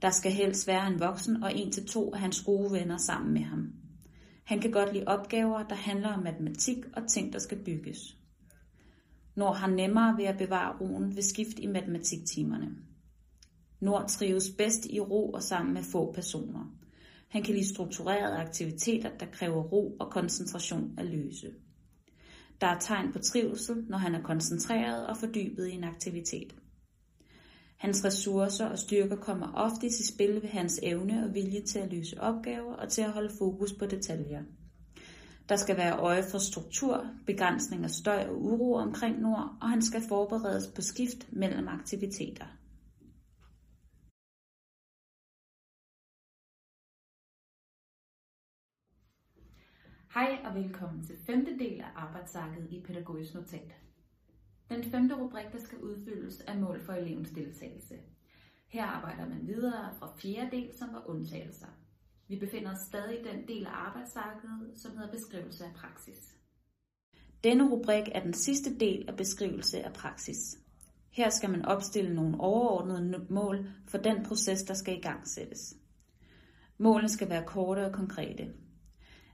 Der 0.01 0.09
skal 0.09 0.31
helst 0.31 0.67
være 0.67 0.87
en 0.87 0.99
voksen 0.99 1.43
og 1.43 1.55
en 1.55 1.71
til 1.71 1.87
to 1.87 2.13
af 2.13 2.19
hans 2.19 2.41
gode 2.41 2.71
venner 2.71 2.97
sammen 2.97 3.33
med 3.33 3.41
ham. 3.41 3.73
Han 4.43 4.59
kan 4.59 4.71
godt 4.71 4.93
lide 4.93 5.07
opgaver, 5.07 5.63
der 5.63 5.75
handler 5.75 6.13
om 6.13 6.23
matematik 6.23 6.77
og 6.93 7.07
ting, 7.07 7.33
der 7.33 7.39
skal 7.39 7.63
bygges. 7.63 8.17
Nord 9.35 9.55
har 9.55 9.67
nemmere 9.67 10.17
ved 10.17 10.25
at 10.25 10.37
bevare 10.37 10.77
roen 10.81 11.15
ved 11.15 11.23
skift 11.23 11.59
i 11.59 11.67
matematiktimerne. 11.67 12.69
Nord 13.79 14.09
trives 14.09 14.49
bedst 14.57 14.85
i 14.85 14.99
ro 14.99 15.31
og 15.31 15.43
sammen 15.43 15.73
med 15.73 15.83
få 15.83 16.11
personer. 16.13 16.75
Han 17.29 17.43
kan 17.43 17.53
lide 17.53 17.73
strukturerede 17.73 18.37
aktiviteter, 18.37 19.09
der 19.19 19.25
kræver 19.25 19.63
ro 19.63 19.97
og 19.99 20.11
koncentration 20.11 20.93
at 20.97 21.05
løse. 21.05 21.53
Der 22.61 22.67
er 22.67 22.79
tegn 22.79 23.13
på 23.13 23.19
trivsel, 23.19 23.85
når 23.89 23.97
han 23.97 24.15
er 24.15 24.21
koncentreret 24.21 25.07
og 25.07 25.17
fordybet 25.17 25.67
i 25.67 25.71
en 25.71 25.83
aktivitet. 25.83 26.55
Hans 27.81 28.05
ressourcer 28.05 28.69
og 28.69 28.79
styrker 28.79 29.15
kommer 29.15 29.53
ofte 29.53 29.87
i 29.87 29.89
spil 30.13 30.41
ved 30.41 30.49
hans 30.49 30.79
evne 30.83 31.25
og 31.25 31.33
vilje 31.33 31.61
til 31.61 31.79
at 31.79 31.93
løse 31.93 32.21
opgaver 32.21 32.73
og 32.73 32.89
til 32.89 33.01
at 33.01 33.11
holde 33.11 33.33
fokus 33.37 33.73
på 33.73 33.85
detaljer. 33.85 34.43
Der 35.49 35.55
skal 35.55 35.77
være 35.77 35.99
øje 35.99 36.23
for 36.31 36.37
struktur, 36.37 37.05
begrænsning 37.25 37.83
af 37.83 37.89
støj 37.89 38.27
og 38.29 38.41
uro 38.41 38.73
omkring 38.73 39.19
Nord, 39.19 39.57
og 39.61 39.69
han 39.69 39.81
skal 39.81 40.01
forberedes 40.09 40.67
på 40.75 40.81
skift 40.81 41.33
mellem 41.33 41.67
aktiviteter. 41.67 42.45
Hej 50.13 50.37
og 50.45 50.55
velkommen 50.55 51.03
til 51.03 51.17
femte 51.25 51.51
del 51.59 51.79
af 51.81 51.91
arbejdsarket 51.95 52.67
i 52.71 52.83
pædagogisk 52.87 53.33
notat. 53.33 53.75
Den 54.71 54.83
femte 54.83 55.15
rubrik, 55.15 55.45
der 55.51 55.59
skal 55.59 55.77
udfyldes, 55.77 56.43
er 56.47 56.59
mål 56.59 56.81
for 56.85 56.93
elevens 56.93 57.29
deltagelse. 57.29 57.95
Her 58.67 58.85
arbejder 58.85 59.29
man 59.29 59.47
videre 59.47 59.95
fra 59.99 60.13
fjerde 60.17 60.51
del, 60.51 60.69
som 60.77 60.93
var 60.93 61.09
undtagelser. 61.09 61.67
Vi 62.27 62.39
befinder 62.39 62.71
os 62.71 62.87
stadig 62.87 63.19
i 63.19 63.23
den 63.23 63.47
del 63.47 63.65
af 63.65 63.71
arbejdsarket, 63.71 64.49
som 64.75 64.91
hedder 64.91 65.11
beskrivelse 65.11 65.65
af 65.65 65.73
praksis. 65.73 66.35
Denne 67.43 67.69
rubrik 67.71 68.03
er 68.11 68.23
den 68.23 68.33
sidste 68.33 68.79
del 68.79 69.05
af 69.09 69.15
beskrivelse 69.15 69.83
af 69.83 69.93
praksis. 69.93 70.57
Her 71.09 71.29
skal 71.29 71.49
man 71.49 71.65
opstille 71.65 72.15
nogle 72.15 72.39
overordnede 72.39 73.25
mål 73.29 73.69
for 73.87 73.97
den 73.97 74.25
proces, 74.25 74.63
der 74.63 74.73
skal 74.73 74.97
i 74.97 75.01
gang 75.01 75.27
sættes. 75.27 75.75
Målene 76.77 77.09
skal 77.09 77.29
være 77.29 77.45
korte 77.45 77.85
og 77.85 77.93
konkrete. 77.93 78.53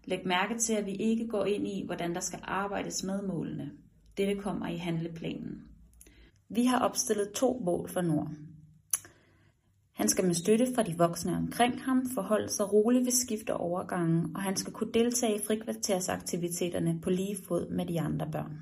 Læg 0.06 0.28
mærke 0.28 0.58
til, 0.58 0.74
at 0.74 0.86
vi 0.86 0.96
ikke 0.96 1.28
går 1.28 1.46
ind 1.46 1.68
i, 1.68 1.86
hvordan 1.86 2.16
der 2.16 2.22
skal 2.22 2.40
arbejdes 2.44 3.04
med 3.04 3.22
målene. 3.22 3.72
Dette 4.18 4.36
kommer 4.36 4.68
i 4.68 4.78
handleplanen. 4.78 5.64
Vi 6.50 6.66
har 6.66 6.80
opstillet 6.80 7.32
to 7.36 7.62
mål 7.66 7.90
for 7.90 8.02
Nord. 8.02 8.32
Han 9.94 10.10
skal 10.10 10.26
med 10.26 10.34
støtte 10.34 10.68
fra 10.76 10.84
de 10.84 10.98
voksne 10.98 11.38
omkring 11.38 11.82
ham 11.84 12.10
forholde 12.14 12.50
sig 12.50 12.74
roligt 12.74 13.06
ved 13.06 13.12
skift 13.12 13.50
og 13.50 13.60
overgangen, 13.60 14.36
og 14.36 14.42
han 14.42 14.56
skal 14.56 14.74
kunne 14.74 14.94
deltage 14.94 15.36
i 15.36 15.46
frikvartersaktiviteterne 15.48 17.00
på 17.02 17.10
lige 17.10 17.38
fod 17.48 17.70
med 17.70 17.86
de 17.86 18.02
andre 18.02 18.32
børn. 18.32 18.58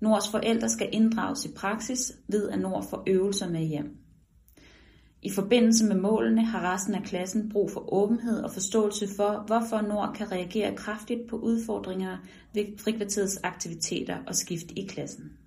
Nords 0.00 0.30
forældre 0.30 0.68
skal 0.68 0.88
inddrages 0.92 1.44
i 1.44 1.52
praksis 1.56 2.12
ved, 2.28 2.48
at 2.48 2.60
Nord 2.60 2.84
får 2.90 3.02
øvelser 3.06 3.50
med 3.50 3.60
hjem. 3.60 3.96
I 5.22 5.30
forbindelse 5.30 5.86
med 5.86 5.96
målene 5.96 6.44
har 6.44 6.72
resten 6.74 6.94
af 6.94 7.02
klassen 7.02 7.48
brug 7.52 7.70
for 7.70 7.92
åbenhed 7.92 8.42
og 8.44 8.50
forståelse 8.50 9.06
for, 9.16 9.44
hvorfor 9.46 9.80
Nord 9.80 10.14
kan 10.16 10.32
reagere 10.32 10.76
kraftigt 10.76 11.28
på 11.30 11.36
udfordringer 11.36 12.18
ved 12.54 12.78
frikvarterets 12.78 13.40
aktiviteter 13.42 14.24
og 14.26 14.34
skift 14.34 14.70
i 14.76 14.86
klassen. 14.86 15.38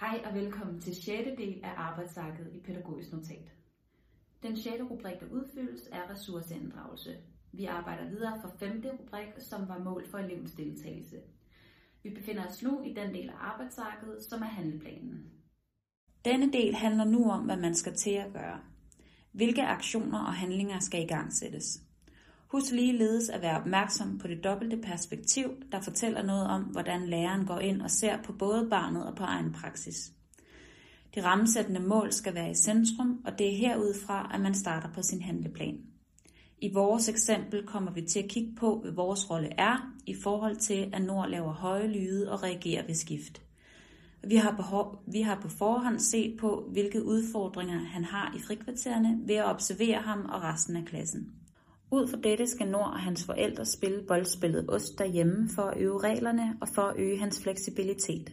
Hej 0.00 0.20
og 0.24 0.34
velkommen 0.34 0.80
til 0.80 0.94
6. 0.94 1.06
del 1.38 1.60
af 1.62 1.72
arbejdsarket 1.76 2.50
i 2.54 2.60
pædagogisk 2.60 3.12
notat. 3.12 3.52
Den 4.42 4.56
6. 4.56 4.82
rubrik, 4.90 5.20
der 5.20 5.26
udfyldes, 5.30 5.88
er 5.92 6.10
ressourceinddragelse. 6.10 7.16
Vi 7.52 7.64
arbejder 7.64 8.08
videre 8.08 8.40
fra 8.42 8.50
5. 8.56 8.84
rubrik, 9.00 9.28
som 9.38 9.68
var 9.68 9.78
mål 9.78 10.06
for 10.10 10.18
elevens 10.18 10.52
deltagelse. 10.52 11.16
Vi 12.02 12.10
befinder 12.10 12.46
os 12.46 12.62
nu 12.62 12.82
i 12.84 12.94
den 12.94 13.14
del 13.14 13.28
af 13.28 13.34
arbejdsarket, 13.40 14.24
som 14.30 14.42
er 14.42 14.46
handleplanen. 14.46 15.24
Denne 16.24 16.52
del 16.52 16.74
handler 16.74 17.04
nu 17.04 17.30
om, 17.30 17.44
hvad 17.44 17.56
man 17.56 17.74
skal 17.74 17.94
til 17.94 18.10
at 18.10 18.32
gøre. 18.32 18.60
Hvilke 19.32 19.62
aktioner 19.62 20.18
og 20.18 20.34
handlinger 20.34 20.78
skal 20.78 21.02
i 21.02 21.06
gang 21.06 21.32
sættes. 21.32 21.80
Husk 22.48 22.72
ligeledes 22.72 23.28
at 23.28 23.42
være 23.42 23.60
opmærksom 23.60 24.18
på 24.18 24.28
det 24.28 24.44
dobbelte 24.44 24.76
perspektiv, 24.76 25.48
der 25.72 25.80
fortæller 25.80 26.22
noget 26.22 26.46
om, 26.46 26.62
hvordan 26.62 27.06
læreren 27.06 27.46
går 27.46 27.58
ind 27.58 27.82
og 27.82 27.90
ser 27.90 28.22
på 28.22 28.32
både 28.32 28.68
barnet 28.70 29.06
og 29.06 29.16
på 29.16 29.24
egen 29.24 29.52
praksis. 29.52 30.12
De 31.14 31.24
rammesættende 31.24 31.80
mål 31.80 32.12
skal 32.12 32.34
være 32.34 32.50
i 32.50 32.54
centrum, 32.54 33.22
og 33.24 33.38
det 33.38 33.52
er 33.52 33.56
herudfra, 33.56 34.30
at 34.34 34.40
man 34.40 34.54
starter 34.54 34.92
på 34.92 35.02
sin 35.02 35.22
handleplan. 35.22 35.91
I 36.62 36.72
vores 36.74 37.08
eksempel 37.08 37.66
kommer 37.66 37.92
vi 37.92 38.02
til 38.02 38.22
at 38.22 38.28
kigge 38.28 38.54
på, 38.56 38.80
hvad 38.80 38.92
vores 38.92 39.30
rolle 39.30 39.48
er 39.58 39.92
i 40.06 40.14
forhold 40.22 40.56
til, 40.56 40.90
at 40.92 41.02
Nord 41.02 41.28
laver 41.28 41.52
høje 41.52 41.86
lyde 41.86 42.32
og 42.32 42.42
reagerer 42.42 42.86
ved 42.86 42.94
skift. 42.94 43.42
Vi 44.24 44.36
har, 44.36 44.56
behov, 44.56 45.02
vi 45.06 45.20
har 45.20 45.40
på 45.42 45.48
forhånd 45.48 45.98
set 45.98 46.36
på, 46.40 46.68
hvilke 46.72 47.04
udfordringer 47.04 47.78
han 47.78 48.04
har 48.04 48.34
i 48.36 48.42
frikvartererne 48.46 49.20
ved 49.26 49.34
at 49.34 49.44
observere 49.44 49.98
ham 49.98 50.24
og 50.32 50.42
resten 50.42 50.76
af 50.76 50.84
klassen. 50.84 51.32
Ud 51.90 52.08
fra 52.08 52.16
dette 52.16 52.46
skal 52.46 52.68
Nord 52.68 52.92
og 52.92 53.00
hans 53.00 53.24
forældre 53.24 53.64
spille 53.64 54.02
boldspillet 54.08 54.64
Ost 54.68 54.98
derhjemme 54.98 55.48
for 55.54 55.62
at 55.62 55.78
øve 55.80 55.98
reglerne 55.98 56.56
og 56.60 56.68
for 56.68 56.82
at 56.82 56.96
øge 56.98 57.18
hans 57.18 57.42
fleksibilitet. 57.42 58.32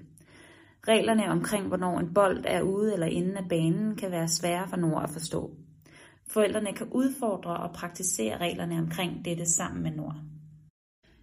Reglerne 0.88 1.32
omkring, 1.32 1.68
hvornår 1.68 2.00
en 2.00 2.14
bold 2.14 2.44
er 2.48 2.62
ude 2.62 2.94
eller 2.94 3.08
inde 3.08 3.38
af 3.38 3.50
banen, 3.50 3.96
kan 3.96 4.12
være 4.12 4.28
svære 4.28 4.68
for 4.68 4.78
Nord 4.78 5.04
at 5.04 5.10
forstå. 5.10 5.52
Forældrene 6.30 6.74
kan 6.74 6.88
udfordre 6.92 7.58
og 7.58 7.76
praktisere 7.76 8.38
reglerne 8.38 8.78
omkring 8.78 9.26
dette 9.26 9.46
sammen 9.46 9.84
med 9.84 9.92
Nord. 9.92 10.16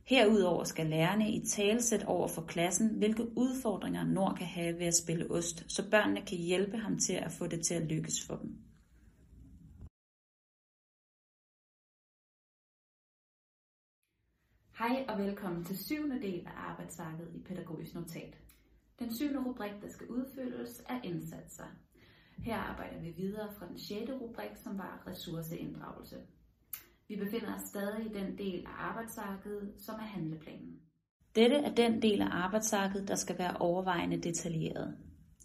Herudover 0.05 0.65
skal 0.65 0.87
lærerne 0.87 1.31
i 1.31 1.47
talesæt 1.47 2.05
over 2.05 2.29
for 2.29 2.43
klassen, 2.43 2.89
hvilke 2.89 3.39
udfordringer 3.39 4.05
Nord 4.05 4.37
kan 4.37 4.47
have 4.47 4.79
ved 4.79 4.87
at 4.87 4.95
spille 4.95 5.31
ost, 5.31 5.65
så 5.69 5.91
børnene 5.91 6.21
kan 6.27 6.39
hjælpe 6.39 6.77
ham 6.77 6.99
til 6.99 7.13
at 7.13 7.33
få 7.33 7.47
det 7.47 7.65
til 7.65 7.75
at 7.75 7.83
lykkes 7.83 8.27
for 8.27 8.37
dem. 8.37 8.51
Hej 14.79 15.05
og 15.09 15.19
velkommen 15.19 15.65
til 15.65 15.85
syvende 15.85 16.23
del 16.23 16.47
af 16.47 16.53
arbejdsarket 16.71 17.29
i 17.35 17.39
pædagogisk 17.39 17.95
notat. 17.95 18.39
Den 18.99 19.15
syvende 19.15 19.45
rubrik, 19.45 19.73
der 19.83 19.89
skal 19.89 20.07
udfyldes, 20.07 20.83
er 20.89 21.01
indsatser. 21.03 21.67
Her 22.39 22.57
arbejder 22.57 23.01
vi 23.01 23.11
videre 23.11 23.49
fra 23.59 23.67
den 23.69 23.79
sjette 23.79 24.13
rubrik, 24.13 24.51
som 24.65 24.79
var 24.79 25.03
ressourceinddragelse. 25.07 26.17
Vi 27.09 27.17
befinder 27.17 27.55
os 27.55 27.63
stadig 27.69 28.07
i 28.07 28.15
den 28.15 28.39
del 28.39 28.67
af 28.67 28.71
arbejdsarket, 28.79 29.73
som 29.79 29.95
er 29.95 30.07
handleplanen. 30.07 30.81
Dette 31.35 31.57
er 31.57 31.75
den 31.75 32.03
del 32.03 32.23
af 32.23 32.29
arbejdsarket, 32.31 33.09
der 33.09 33.15
skal 33.15 33.39
være 33.39 33.57
overvejende 33.57 34.17
detaljeret. 34.17 34.97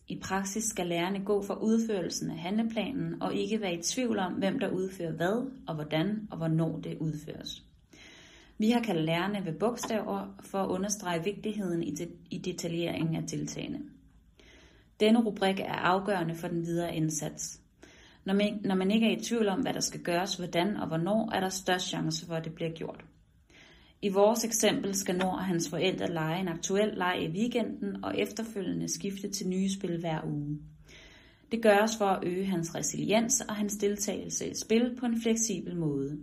I 0.08 0.20
praksis 0.20 0.64
skal 0.64 0.88
lærerne 0.88 1.26
gå 1.26 1.42
for 1.44 1.54
udførelsen 1.54 2.32
af 2.32 2.38
handleplanen 2.38 3.22
og 3.22 3.36
ikke 3.36 3.62
være 3.62 3.74
i 3.74 3.82
tvivl 3.82 4.20
om, 4.20 4.34
hvem 4.34 4.60
der 4.60 4.70
udfører 4.70 5.12
hvad, 5.12 5.52
og 5.68 5.76
hvordan 5.76 6.28
og 6.32 6.38
hvornår 6.38 6.80
det 6.80 6.98
udføres. 6.98 7.66
Vi 8.58 8.70
har 8.70 8.82
kaldt 8.82 9.06
lærerne 9.06 9.46
ved 9.46 9.54
bogstaver 9.60 10.42
for 10.42 10.58
at 10.58 10.70
understrege 10.70 11.24
vigtigheden 11.24 11.84
i 12.32 12.38
detaljeringen 12.38 13.16
af 13.16 13.28
tiltagene. 13.28 13.80
Denne 15.02 15.22
rubrik 15.22 15.60
er 15.60 15.74
afgørende 15.74 16.36
for 16.36 16.48
den 16.48 16.66
videre 16.66 16.96
indsats. 16.96 17.62
Når 18.26 18.34
man, 18.34 18.60
når 18.66 18.76
man 18.76 18.92
ikke 18.92 19.08
er 19.08 19.18
i 19.18 19.24
tvivl 19.24 19.48
om, 19.48 19.62
hvad 19.62 19.74
der 19.74 19.80
skal 19.80 20.04
gøres, 20.04 20.36
hvordan 20.36 20.78
og 20.78 20.88
hvornår, 20.88 21.32
er 21.36 21.40
der 21.40 21.50
størst 21.50 21.88
chance 21.88 22.26
for, 22.26 22.34
at 22.34 22.46
det 22.46 22.54
bliver 22.54 22.72
gjort. 22.72 23.06
I 24.02 24.10
vores 24.10 24.46
eksempel 24.46 24.96
skal 24.96 25.18
Nord 25.18 25.34
og 25.34 25.46
hans 25.46 25.70
forældre 25.70 26.14
lege 26.14 26.42
en 26.42 26.48
aktuel 26.48 26.94
leg 26.98 27.18
i 27.22 27.28
weekenden 27.28 28.04
og 28.04 28.20
efterfølgende 28.20 28.94
skifte 28.94 29.30
til 29.30 29.48
nye 29.48 29.70
spil 29.70 30.00
hver 30.00 30.22
uge. 30.26 30.60
Det 31.52 31.62
gøres 31.62 31.98
for 31.98 32.06
at 32.06 32.24
øge 32.28 32.46
hans 32.46 32.76
resiliens 32.76 33.42
og 33.42 33.56
hans 33.56 33.74
deltagelse 33.74 34.48
i 34.48 34.54
spil 34.64 34.96
på 35.00 35.06
en 35.06 35.22
fleksibel 35.22 35.78
måde. 35.78 36.20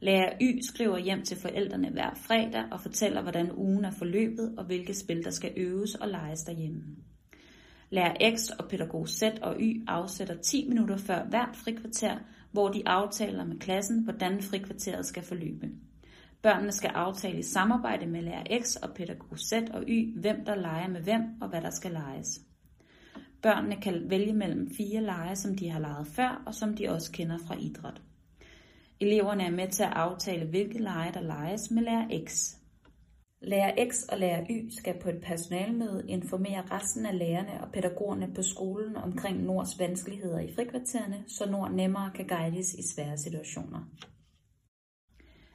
Lærer 0.00 0.32
Y 0.42 0.60
skriver 0.62 0.98
hjem 0.98 1.22
til 1.22 1.36
forældrene 1.36 1.90
hver 1.90 2.14
fredag 2.14 2.64
og 2.72 2.80
fortæller, 2.80 3.22
hvordan 3.22 3.52
ugen 3.52 3.84
er 3.84 3.90
forløbet 3.90 4.54
og 4.58 4.64
hvilke 4.64 4.94
spil, 4.94 5.24
der 5.24 5.30
skal 5.30 5.52
øves 5.56 5.94
og 5.94 6.08
leges 6.08 6.40
derhjemme. 6.40 6.82
Lærer 7.90 8.36
X 8.36 8.48
og 8.58 8.68
pædagog 8.68 9.08
Z 9.08 9.22
og 9.42 9.56
Y 9.60 9.84
afsætter 9.88 10.34
10 10.34 10.68
minutter 10.68 10.96
før 10.96 11.24
hvert 11.24 11.56
frikvarter, 11.56 12.18
hvor 12.52 12.68
de 12.68 12.88
aftaler 12.88 13.44
med 13.44 13.58
klassen, 13.58 14.04
hvordan 14.04 14.42
frikvarteret 14.42 15.06
skal 15.06 15.22
forløbe. 15.22 15.70
Børnene 16.42 16.72
skal 16.72 16.90
aftale 16.90 17.38
i 17.38 17.42
samarbejde 17.42 18.06
med 18.06 18.22
lærer 18.22 18.62
X 18.62 18.76
og 18.76 18.94
pædagog 18.94 19.38
Z 19.38 19.52
og 19.52 19.84
Y, 19.88 20.20
hvem 20.20 20.44
der 20.44 20.54
leger 20.54 20.88
med 20.88 21.00
hvem 21.00 21.22
og 21.40 21.48
hvad 21.48 21.60
der 21.60 21.70
skal 21.70 21.92
leges. 21.92 22.40
Børnene 23.42 23.76
kan 23.76 24.10
vælge 24.10 24.32
mellem 24.32 24.70
fire 24.76 25.02
lege, 25.02 25.36
som 25.36 25.56
de 25.56 25.70
har 25.70 25.80
leget 25.80 26.06
før 26.06 26.42
og 26.46 26.54
som 26.54 26.76
de 26.76 26.88
også 26.88 27.12
kender 27.12 27.38
fra 27.46 27.56
idræt. 27.60 28.02
Eleverne 29.00 29.44
er 29.44 29.50
med 29.50 29.68
til 29.68 29.82
at 29.82 29.92
aftale, 29.92 30.46
hvilke 30.46 30.78
lege 30.78 31.12
der 31.12 31.20
leges 31.20 31.70
med 31.70 31.82
lærer 31.82 32.24
X. 32.26 32.56
Lærer 33.40 33.88
X 33.90 34.02
og 34.02 34.18
lærer 34.18 34.46
Y 34.50 34.70
skal 34.70 35.00
på 35.02 35.08
et 35.08 35.20
personalmøde 35.22 36.04
informere 36.08 36.62
resten 36.70 37.06
af 37.06 37.18
lærerne 37.18 37.64
og 37.64 37.72
pædagogerne 37.72 38.34
på 38.34 38.42
skolen 38.42 38.96
omkring 38.96 39.42
Nords 39.42 39.78
vanskeligheder 39.78 40.38
i 40.38 40.54
frikvartererne, 40.54 41.24
så 41.28 41.50
Nord 41.50 41.72
nemmere 41.72 42.10
kan 42.14 42.26
guides 42.26 42.74
i 42.74 42.82
svære 42.94 43.18
situationer. 43.18 43.80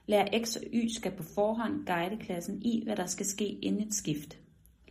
Lærer 0.07 0.43
X 0.45 0.55
og 0.55 0.63
Y 0.73 0.87
skal 0.87 1.11
på 1.11 1.23
forhånd 1.23 1.85
guide 1.85 2.17
klassen 2.17 2.61
i, 2.61 2.83
hvad 2.85 2.95
der 2.95 3.05
skal 3.05 3.25
ske 3.25 3.45
inden 3.45 3.87
et 3.87 3.93
skift. 3.93 4.37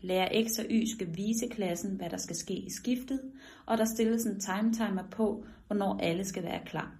Lærer 0.01 0.47
X 0.49 0.59
og 0.59 0.65
Y 0.71 0.85
skal 0.95 1.17
vise 1.17 1.49
klassen, 1.51 1.97
hvad 1.97 2.11
der 2.11 2.17
skal 2.17 2.37
ske 2.37 2.55
i 2.55 2.71
skiftet, 2.71 3.21
og 3.67 3.79
der 3.79 3.85
stilles 3.85 4.27
en 4.27 4.41
timetimer 4.41 5.11
på, 5.11 5.45
hvornår 5.67 5.99
alle 6.03 6.25
skal 6.25 6.43
være 6.43 6.61
klar. 6.67 6.97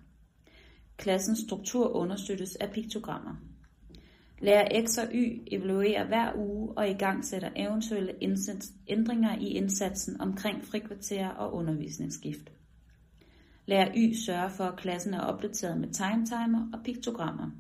Klassens 0.97 1.39
struktur 1.39 1.89
understøttes 1.89 2.57
af 2.57 2.71
piktogrammer. 2.73 3.50
Lærer 4.41 4.87
X 4.87 4.99
og 4.99 5.07
Y 5.15 5.43
evaluerer 5.47 6.07
hver 6.07 6.33
uge 6.37 6.79
og 6.79 6.91
i 6.91 6.93
gang 6.93 7.25
sætter 7.25 7.51
eventuelle 7.57 8.15
ændringer 8.89 9.39
i 9.39 9.49
indsatsen 9.49 10.21
omkring 10.21 10.65
frikvarter 10.65 11.29
og 11.29 11.55
undervisningsskift. 11.55 12.53
Lærer 13.67 13.93
Y 13.97 14.15
sørger 14.27 14.49
for, 14.49 14.65
at 14.65 14.79
klassen 14.79 15.15
er 15.15 15.21
opdateret 15.21 15.81
med 15.81 15.89
timetimer 15.89 16.71
og 16.73 16.81
piktogrammer. 16.85 17.51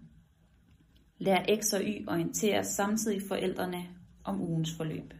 Lærer 1.18 1.60
X 1.60 1.72
og 1.72 1.80
Y 1.80 2.08
orienterer 2.08 2.62
samtidig 2.62 3.22
forældrene 3.28 3.87
om 4.25 4.40
ugens 4.40 4.75
forløb. 4.76 5.14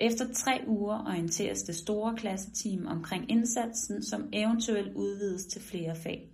Efter 0.00 0.32
tre 0.32 0.64
uger 0.66 1.04
orienteres 1.06 1.62
det 1.62 1.74
store 1.74 2.16
klasseteam 2.16 2.86
omkring 2.86 3.30
indsatsen, 3.30 4.02
som 4.02 4.28
eventuelt 4.32 4.94
udvides 4.94 5.46
til 5.46 5.62
flere 5.62 5.96
fag. 5.96 6.29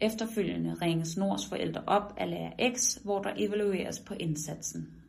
Efterfølgende 0.00 0.74
ringes 0.74 1.16
Nords 1.16 1.48
forældre 1.48 1.84
op 1.86 2.14
af 2.16 2.30
lærer 2.30 2.72
X, 2.76 2.94
hvor 3.04 3.22
der 3.22 3.34
evalueres 3.36 4.00
på 4.00 4.14
indsatsen. 4.14 5.04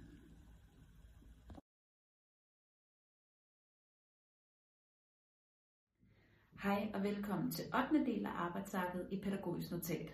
Hej 6.63 6.91
og 6.93 7.03
velkommen 7.03 7.51
til 7.51 7.65
8. 7.91 8.05
del 8.05 8.25
af 8.25 8.31
arbejdsarket 8.31 9.07
i 9.11 9.17
pædagogisk 9.17 9.71
notat. 9.71 10.13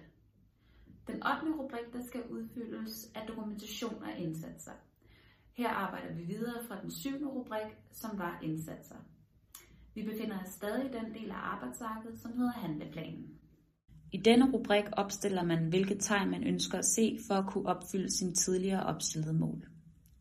Den 1.07 1.15
8. 1.15 1.59
rubrik, 1.59 1.93
der 1.93 2.01
skal 2.01 2.23
udfyldes, 2.29 3.11
er 3.15 3.25
dokumentation 3.25 4.03
af 4.03 4.19
indsatser. 4.19 4.71
Her 5.53 5.69
arbejder 5.69 6.13
vi 6.13 6.23
videre 6.23 6.63
fra 6.67 6.81
den 6.81 6.91
7. 6.91 7.27
rubrik, 7.27 7.77
som 7.91 8.19
var 8.19 8.39
indsatser. 8.43 8.95
Vi 9.93 10.03
befinder 10.03 10.39
os 10.39 10.49
stadig 10.49 10.85
i 10.85 10.93
den 10.93 11.13
del 11.13 11.31
af 11.31 11.53
arbejdsarket, 11.53 12.19
som 12.19 12.33
hedder 12.33 12.51
handleplanen. 12.51 13.34
I 14.11 14.17
denne 14.17 14.51
rubrik 14.53 14.85
opstiller 14.91 15.43
man, 15.43 15.69
hvilke 15.69 15.95
tegn 15.95 16.31
man 16.31 16.43
ønsker 16.43 16.77
at 16.77 16.85
se 16.85 17.19
for 17.27 17.35
at 17.35 17.45
kunne 17.47 17.67
opfylde 17.67 18.17
sine 18.17 18.33
tidligere 18.33 18.83
opstillede 18.83 19.33
mål. 19.33 19.65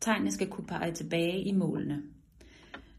Tegnene 0.00 0.30
skal 0.30 0.48
kunne 0.48 0.66
pege 0.66 0.92
tilbage 0.92 1.42
i 1.42 1.52
målene. 1.52 2.02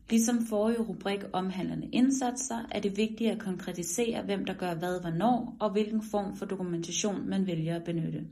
Ligesom 0.09 0.45
forrige 0.49 0.81
rubrik 0.81 1.19
omhandlende 1.33 1.87
indsatser, 1.87 2.67
er 2.71 2.79
det 2.79 2.97
vigtigt 2.97 3.31
at 3.31 3.39
konkretisere, 3.39 4.23
hvem 4.23 4.45
der 4.45 4.53
gør 4.53 4.73
hvad 4.73 5.01
hvornår, 5.01 5.57
og 5.59 5.71
hvilken 5.71 6.01
form 6.01 6.35
for 6.35 6.45
dokumentation 6.45 7.29
man 7.29 7.47
vælger 7.47 7.75
at 7.75 7.83
benytte. 7.83 8.27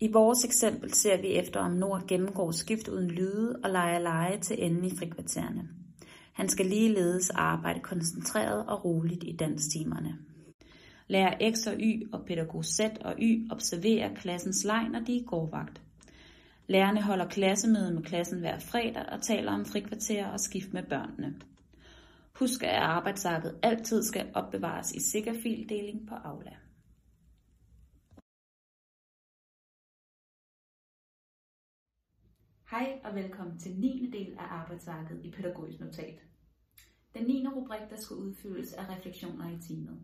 I 0.00 0.12
vores 0.12 0.44
eksempel 0.44 0.92
ser 0.92 1.20
vi 1.20 1.26
efter, 1.26 1.60
om 1.60 1.72
Nord 1.72 2.06
gennemgår 2.08 2.50
skift 2.50 2.88
uden 2.88 3.10
lyde 3.10 3.56
og 3.64 3.70
leger 3.70 3.98
leje 3.98 4.38
til 4.40 4.64
enden 4.64 4.84
i 4.84 4.96
frikvartererne. 4.96 5.68
Han 6.32 6.48
skal 6.48 6.66
ligeledes 6.66 7.30
arbejde 7.30 7.80
koncentreret 7.80 8.66
og 8.66 8.84
roligt 8.84 9.24
i 9.24 9.36
danstimerne. 9.36 10.18
Lærer 11.10 11.52
X 11.54 11.66
og 11.66 11.74
Y 11.80 12.12
og 12.12 12.24
pædagog 12.26 12.64
Z 12.64 12.80
og 13.04 13.14
Y 13.18 13.50
observerer 13.52 14.14
klassens 14.14 14.64
leg, 14.64 14.88
når 14.88 15.00
de 15.00 15.16
er 15.16 15.24
gårdvagt. 15.24 15.82
Lærerne 16.66 17.02
holder 17.02 17.28
klassemøde 17.28 17.94
med 17.94 18.02
klassen 18.02 18.40
hver 18.40 18.58
fredag 18.58 19.06
og 19.12 19.22
taler 19.22 19.52
om 19.52 19.64
frikvarter 19.64 20.26
og 20.26 20.40
skift 20.40 20.72
med 20.72 20.82
børnene. 20.82 21.40
Husk, 22.38 22.62
at 22.62 22.82
arbejdsarket 22.82 23.58
altid 23.62 24.02
skal 24.02 24.30
opbevares 24.34 24.92
i 24.92 25.00
sikker 25.00 25.34
fildeling 25.42 26.08
på 26.08 26.14
Aula. 26.14 26.56
Hej 32.70 33.00
og 33.04 33.14
velkommen 33.14 33.58
til 33.58 33.72
9. 33.76 34.10
del 34.12 34.32
af 34.38 34.44
arbejdsarket 34.44 35.20
i 35.24 35.30
pædagogisk 35.30 35.80
notat. 35.80 36.18
Den 37.14 37.26
9. 37.26 37.46
rubrik, 37.56 37.90
der 37.90 37.96
skal 37.96 38.16
udfyldes, 38.16 38.72
er 38.72 38.96
refleksioner 38.96 39.50
i 39.50 39.58
teamet. 39.68 40.00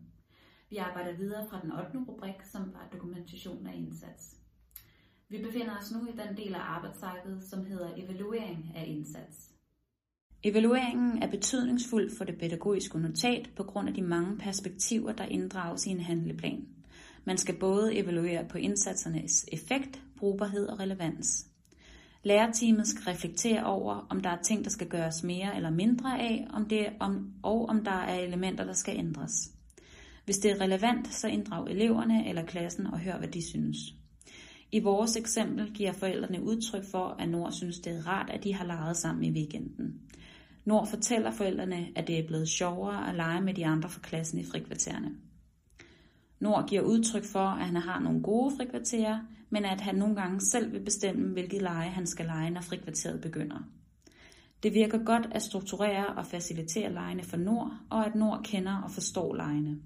Vi 0.69 0.77
arbejder 0.77 1.17
videre 1.17 1.49
fra 1.49 1.61
den 1.61 1.71
8. 1.71 1.97
rubrik, 2.07 2.35
som 2.51 2.61
var 2.73 2.89
dokumentation 2.93 3.67
af 3.67 3.75
indsats. 3.75 4.37
Vi 5.29 5.37
befinder 5.43 5.77
os 5.77 5.91
nu 5.91 6.07
i 6.07 6.11
den 6.11 6.37
del 6.37 6.55
af 6.55 6.59
arbejdsarket, 6.59 7.43
som 7.43 7.65
hedder 7.65 7.89
evaluering 7.97 8.71
af 8.75 8.85
indsats. 8.87 9.51
Evalueringen 10.43 11.23
er 11.23 11.31
betydningsfuld 11.31 12.17
for 12.17 12.23
det 12.23 12.39
pædagogiske 12.39 12.99
notat 12.99 13.49
på 13.55 13.63
grund 13.63 13.87
af 13.87 13.93
de 13.93 14.01
mange 14.01 14.37
perspektiver, 14.37 15.11
der 15.11 15.25
inddrages 15.25 15.87
i 15.87 15.89
en 15.89 15.99
handleplan. 15.99 16.67
Man 17.25 17.37
skal 17.37 17.59
både 17.59 17.95
evaluere 17.95 18.45
på 18.49 18.57
indsatsernes 18.57 19.45
effekt, 19.51 20.01
brugbarhed 20.17 20.67
og 20.67 20.79
relevans. 20.79 21.47
Lærerteamet 22.23 22.87
skal 22.87 23.03
reflektere 23.03 23.65
over, 23.65 24.07
om 24.09 24.21
der 24.21 24.29
er 24.29 24.41
ting, 24.41 24.63
der 24.63 24.69
skal 24.69 24.89
gøres 24.89 25.23
mere 25.23 25.55
eller 25.55 25.69
mindre 25.69 26.19
af, 26.19 26.47
om 26.53 26.65
det, 26.65 26.87
om, 26.99 27.33
og 27.43 27.69
om 27.69 27.83
der 27.83 27.91
er 27.91 28.19
elementer, 28.19 28.65
der 28.65 28.73
skal 28.73 28.97
ændres. 28.97 29.56
Hvis 30.27 30.37
det 30.37 30.51
er 30.51 30.61
relevant, 30.61 31.13
så 31.13 31.27
inddrag 31.27 31.69
eleverne 31.69 32.29
eller 32.29 32.45
klassen 32.45 32.87
og 32.87 32.99
hør, 32.99 33.17
hvad 33.17 33.27
de 33.27 33.49
synes. 33.49 33.77
I 34.71 34.79
vores 34.79 35.15
eksempel 35.15 35.71
giver 35.73 35.91
forældrene 35.91 36.43
udtryk 36.43 36.83
for, 36.91 37.15
at 37.19 37.29
Nord 37.29 37.51
synes, 37.51 37.79
det 37.79 37.95
er 37.95 38.07
rart, 38.07 38.29
at 38.29 38.43
de 38.43 38.53
har 38.53 38.65
leget 38.65 38.97
sammen 38.97 39.23
i 39.23 39.31
weekenden. 39.31 40.01
Nord 40.65 40.87
fortæller 40.87 41.31
forældrene, 41.31 41.87
at 41.95 42.07
det 42.07 42.19
er 42.19 42.27
blevet 42.27 42.49
sjovere 42.49 43.09
at 43.09 43.15
lege 43.15 43.41
med 43.41 43.53
de 43.53 43.65
andre 43.65 43.89
fra 43.89 43.99
klassen 43.99 44.39
i 44.39 44.43
frikvartererne. 44.43 45.11
Nord 46.39 46.67
giver 46.69 46.81
udtryk 46.81 47.25
for, 47.25 47.47
at 47.47 47.65
han 47.65 47.75
har 47.75 47.99
nogle 47.99 48.21
gode 48.21 48.55
frikvarterer, 48.57 49.19
men 49.49 49.65
at 49.65 49.81
han 49.81 49.95
nogle 49.95 50.15
gange 50.15 50.41
selv 50.41 50.73
vil 50.73 50.83
bestemme, 50.83 51.33
hvilket 51.33 51.61
leje 51.61 51.89
han 51.89 52.07
skal 52.07 52.25
lege, 52.25 52.49
når 52.49 52.61
frikvarteret 52.61 53.21
begynder. 53.21 53.57
Det 54.63 54.73
virker 54.73 55.03
godt 55.03 55.27
at 55.31 55.41
strukturere 55.41 56.05
og 56.05 56.25
facilitere 56.25 56.93
lejene 56.93 57.23
for 57.23 57.37
Nord, 57.37 57.71
og 57.89 58.05
at 58.05 58.15
Nord 58.15 58.43
kender 58.43 58.77
og 58.77 58.91
forstår 58.91 59.35
lejene. 59.35 59.77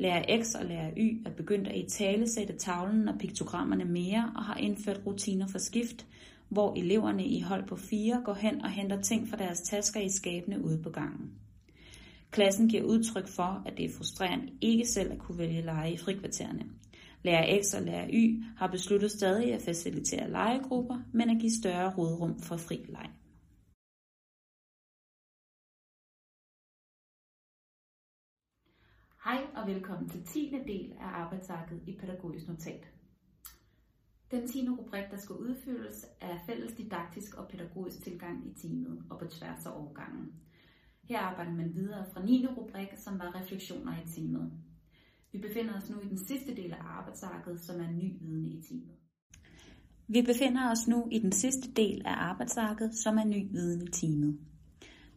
Lærer 0.00 0.42
X 0.42 0.54
og 0.54 0.64
lærer 0.64 0.90
Y 0.96 1.26
er 1.26 1.30
begyndt 1.30 1.68
at 1.68 1.76
i 1.76 1.86
tale 1.88 2.28
sætte 2.28 2.56
tavlen 2.56 3.08
og 3.08 3.18
piktogrammerne 3.18 3.84
mere 3.84 4.32
og 4.36 4.44
har 4.44 4.56
indført 4.56 5.00
rutiner 5.06 5.46
for 5.46 5.58
skift, 5.58 6.06
hvor 6.48 6.74
eleverne 6.74 7.26
i 7.26 7.40
hold 7.40 7.66
på 7.66 7.76
fire 7.76 8.22
går 8.24 8.34
hen 8.34 8.60
og 8.60 8.70
henter 8.70 9.00
ting 9.00 9.28
fra 9.28 9.36
deres 9.36 9.60
tasker 9.60 10.00
i 10.00 10.08
skabene 10.08 10.64
ude 10.64 10.82
på 10.82 10.90
gangen. 10.90 11.30
Klassen 12.30 12.68
giver 12.68 12.82
udtryk 12.82 13.28
for, 13.28 13.62
at 13.66 13.76
det 13.76 13.84
er 13.84 13.94
frustrerende 13.96 14.52
ikke 14.60 14.86
selv 14.86 15.12
at 15.12 15.18
kunne 15.18 15.38
vælge 15.38 15.62
lege 15.62 15.92
i 15.92 15.96
frikvartererne. 15.96 16.64
Lærer 17.22 17.62
X 17.62 17.74
og 17.74 17.82
lærer 17.82 18.08
Y 18.12 18.44
har 18.56 18.66
besluttet 18.66 19.10
stadig 19.10 19.54
at 19.54 19.62
facilitere 19.62 20.30
legegrupper, 20.30 20.98
men 21.12 21.30
at 21.30 21.40
give 21.40 21.52
større 21.52 21.94
rådrum 21.98 22.38
for 22.38 22.56
fri 22.56 22.80
leg. 22.88 23.06
Hej 29.24 29.46
og 29.54 29.66
velkommen 29.66 30.08
til 30.08 30.24
10. 30.24 30.52
del 30.66 30.92
af 30.92 31.06
arbejdsarket 31.06 31.80
i 31.86 31.96
pædagogisk 32.00 32.48
notat. 32.48 32.86
Den 34.30 34.48
10. 34.48 34.68
rubrik, 34.68 35.04
der 35.10 35.16
skal 35.16 35.36
udfyldes, 35.36 36.06
er 36.20 36.38
fælles 36.46 36.72
didaktisk 36.72 37.34
og 37.34 37.48
pædagogisk 37.48 38.04
tilgang 38.04 38.46
i 38.46 38.54
teamet 38.60 39.02
og 39.10 39.18
på 39.18 39.24
tværs 39.24 39.66
af 39.66 39.70
årgangen. 39.70 40.32
Her 41.02 41.18
arbejder 41.18 41.52
man 41.52 41.74
videre 41.74 42.04
fra 42.12 42.24
9. 42.24 42.46
rubrik, 42.46 42.88
som 42.96 43.18
var 43.18 43.40
refleksioner 43.40 43.92
i 43.92 44.08
teamet. 44.08 44.52
Vi 45.32 45.38
befinder 45.38 45.76
os 45.76 45.90
nu 45.90 46.00
i 46.00 46.08
den 46.08 46.18
sidste 46.18 46.56
del 46.56 46.72
af 46.72 46.82
arbejdsarket, 46.82 47.60
som 47.60 47.80
er 47.80 47.90
ny 47.90 48.12
viden 48.20 48.52
i 48.52 48.62
teamet. 48.62 48.96
Vi 50.08 50.22
befinder 50.22 50.70
os 50.70 50.88
nu 50.88 51.08
i 51.10 51.18
den 51.18 51.32
sidste 51.32 51.72
del 51.72 52.02
af 52.04 52.14
arbejdsarket, 52.16 52.94
som 52.94 53.18
er 53.18 53.24
ny 53.24 53.52
viden 53.52 53.82
i 53.82 53.90
teamet. 53.90 54.38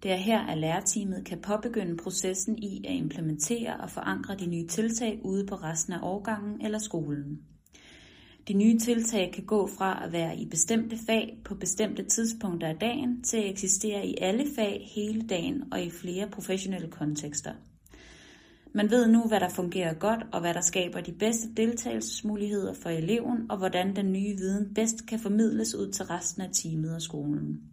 Det 0.04 0.12
er 0.12 0.16
her, 0.16 0.39
at 0.39 0.58
lærerteamet 0.58 1.26
kan 1.26 1.42
påbegynde 1.42 1.98
processen 1.98 2.58
i 2.58 2.86
at 2.88 2.96
implementere 2.96 3.78
og 3.78 3.89
forankre 3.89 4.36
de 4.36 4.46
nye 4.46 4.68
tiltag 4.68 5.20
ude 5.24 5.46
på 5.46 5.56
resten 5.56 5.94
af 5.94 6.00
årgangen 6.02 6.62
eller 6.66 6.80
skolen. 6.80 7.39
De 8.48 8.54
nye 8.54 8.80
tiltag 8.80 9.32
kan 9.34 9.46
gå 9.46 9.68
fra 9.68 10.06
at 10.06 10.12
være 10.12 10.38
i 10.38 10.46
bestemte 10.46 10.98
fag 11.06 11.38
på 11.46 11.56
bestemte 11.56 12.04
tidspunkter 12.04 12.68
af 12.68 12.76
dagen 12.76 13.24
til 13.24 13.38
at 13.38 13.50
eksistere 13.50 14.08
i 14.08 14.16
alle 14.22 14.46
fag 14.56 14.92
hele 14.96 15.22
dagen 15.22 15.63
og 15.72 15.82
i 15.82 15.89
flere 15.89 16.30
professionelle 16.30 16.88
kontekster. 16.92 17.54
Man 18.74 18.92
ved 18.92 19.08
nu, 19.08 19.28
hvad 19.28 19.39
der 19.39 19.50
fungerer 19.50 19.94
godt 19.94 20.26
og 20.32 20.42
hvad 20.42 20.54
der 20.54 20.62
skaber 20.62 21.02
de 21.02 21.12
bedste 21.12 21.54
deltagelsesmuligheder 21.58 22.74
for 22.74 22.89
eleven 22.89 23.52
og 23.52 23.58
hvordan 23.58 23.96
den 23.96 24.12
nye 24.12 24.38
viden 24.38 24.74
bedst 24.74 25.08
kan 25.08 25.20
formidles 25.20 25.76
ud 25.76 25.92
til 25.92 26.06
resten 26.06 26.42
af 26.42 26.50
teamet 26.54 26.96
og 26.96 27.02
skolen. 27.02 27.73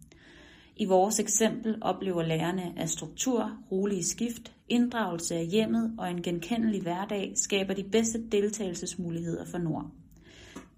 I 0.77 0.85
vores 0.85 1.19
eksempel 1.19 1.77
oplever 1.81 2.23
lærerne, 2.23 2.73
at 2.77 2.89
struktur, 2.89 3.51
rolige 3.71 4.03
skift, 4.03 4.51
inddragelse 4.69 5.35
af 5.35 5.47
hjemmet 5.47 5.95
og 5.97 6.11
en 6.11 6.21
genkendelig 6.21 6.81
hverdag 6.81 7.33
skaber 7.35 7.73
de 7.73 7.83
bedste 7.83 8.29
deltagelsesmuligheder 8.31 9.45
for 9.45 9.57
Nord. 9.57 9.91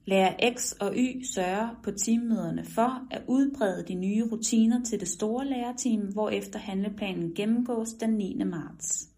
Lærer 0.05 0.53
X 0.55 0.71
og 0.71 0.93
Y 0.95 1.23
sørger 1.33 1.69
på 1.83 1.91
teammøderne 1.91 2.65
for 2.65 3.07
at 3.11 3.21
udbrede 3.27 3.85
de 3.87 3.93
nye 3.93 4.23
rutiner 4.31 4.83
til 4.83 4.99
det 4.99 5.07
store 5.07 5.45
lærerteam, 5.45 6.01
hvorefter 6.13 6.59
handleplanen 6.59 7.33
gennemgås 7.35 7.93
den 7.93 8.09
9. 8.09 8.43
marts. 8.45 9.12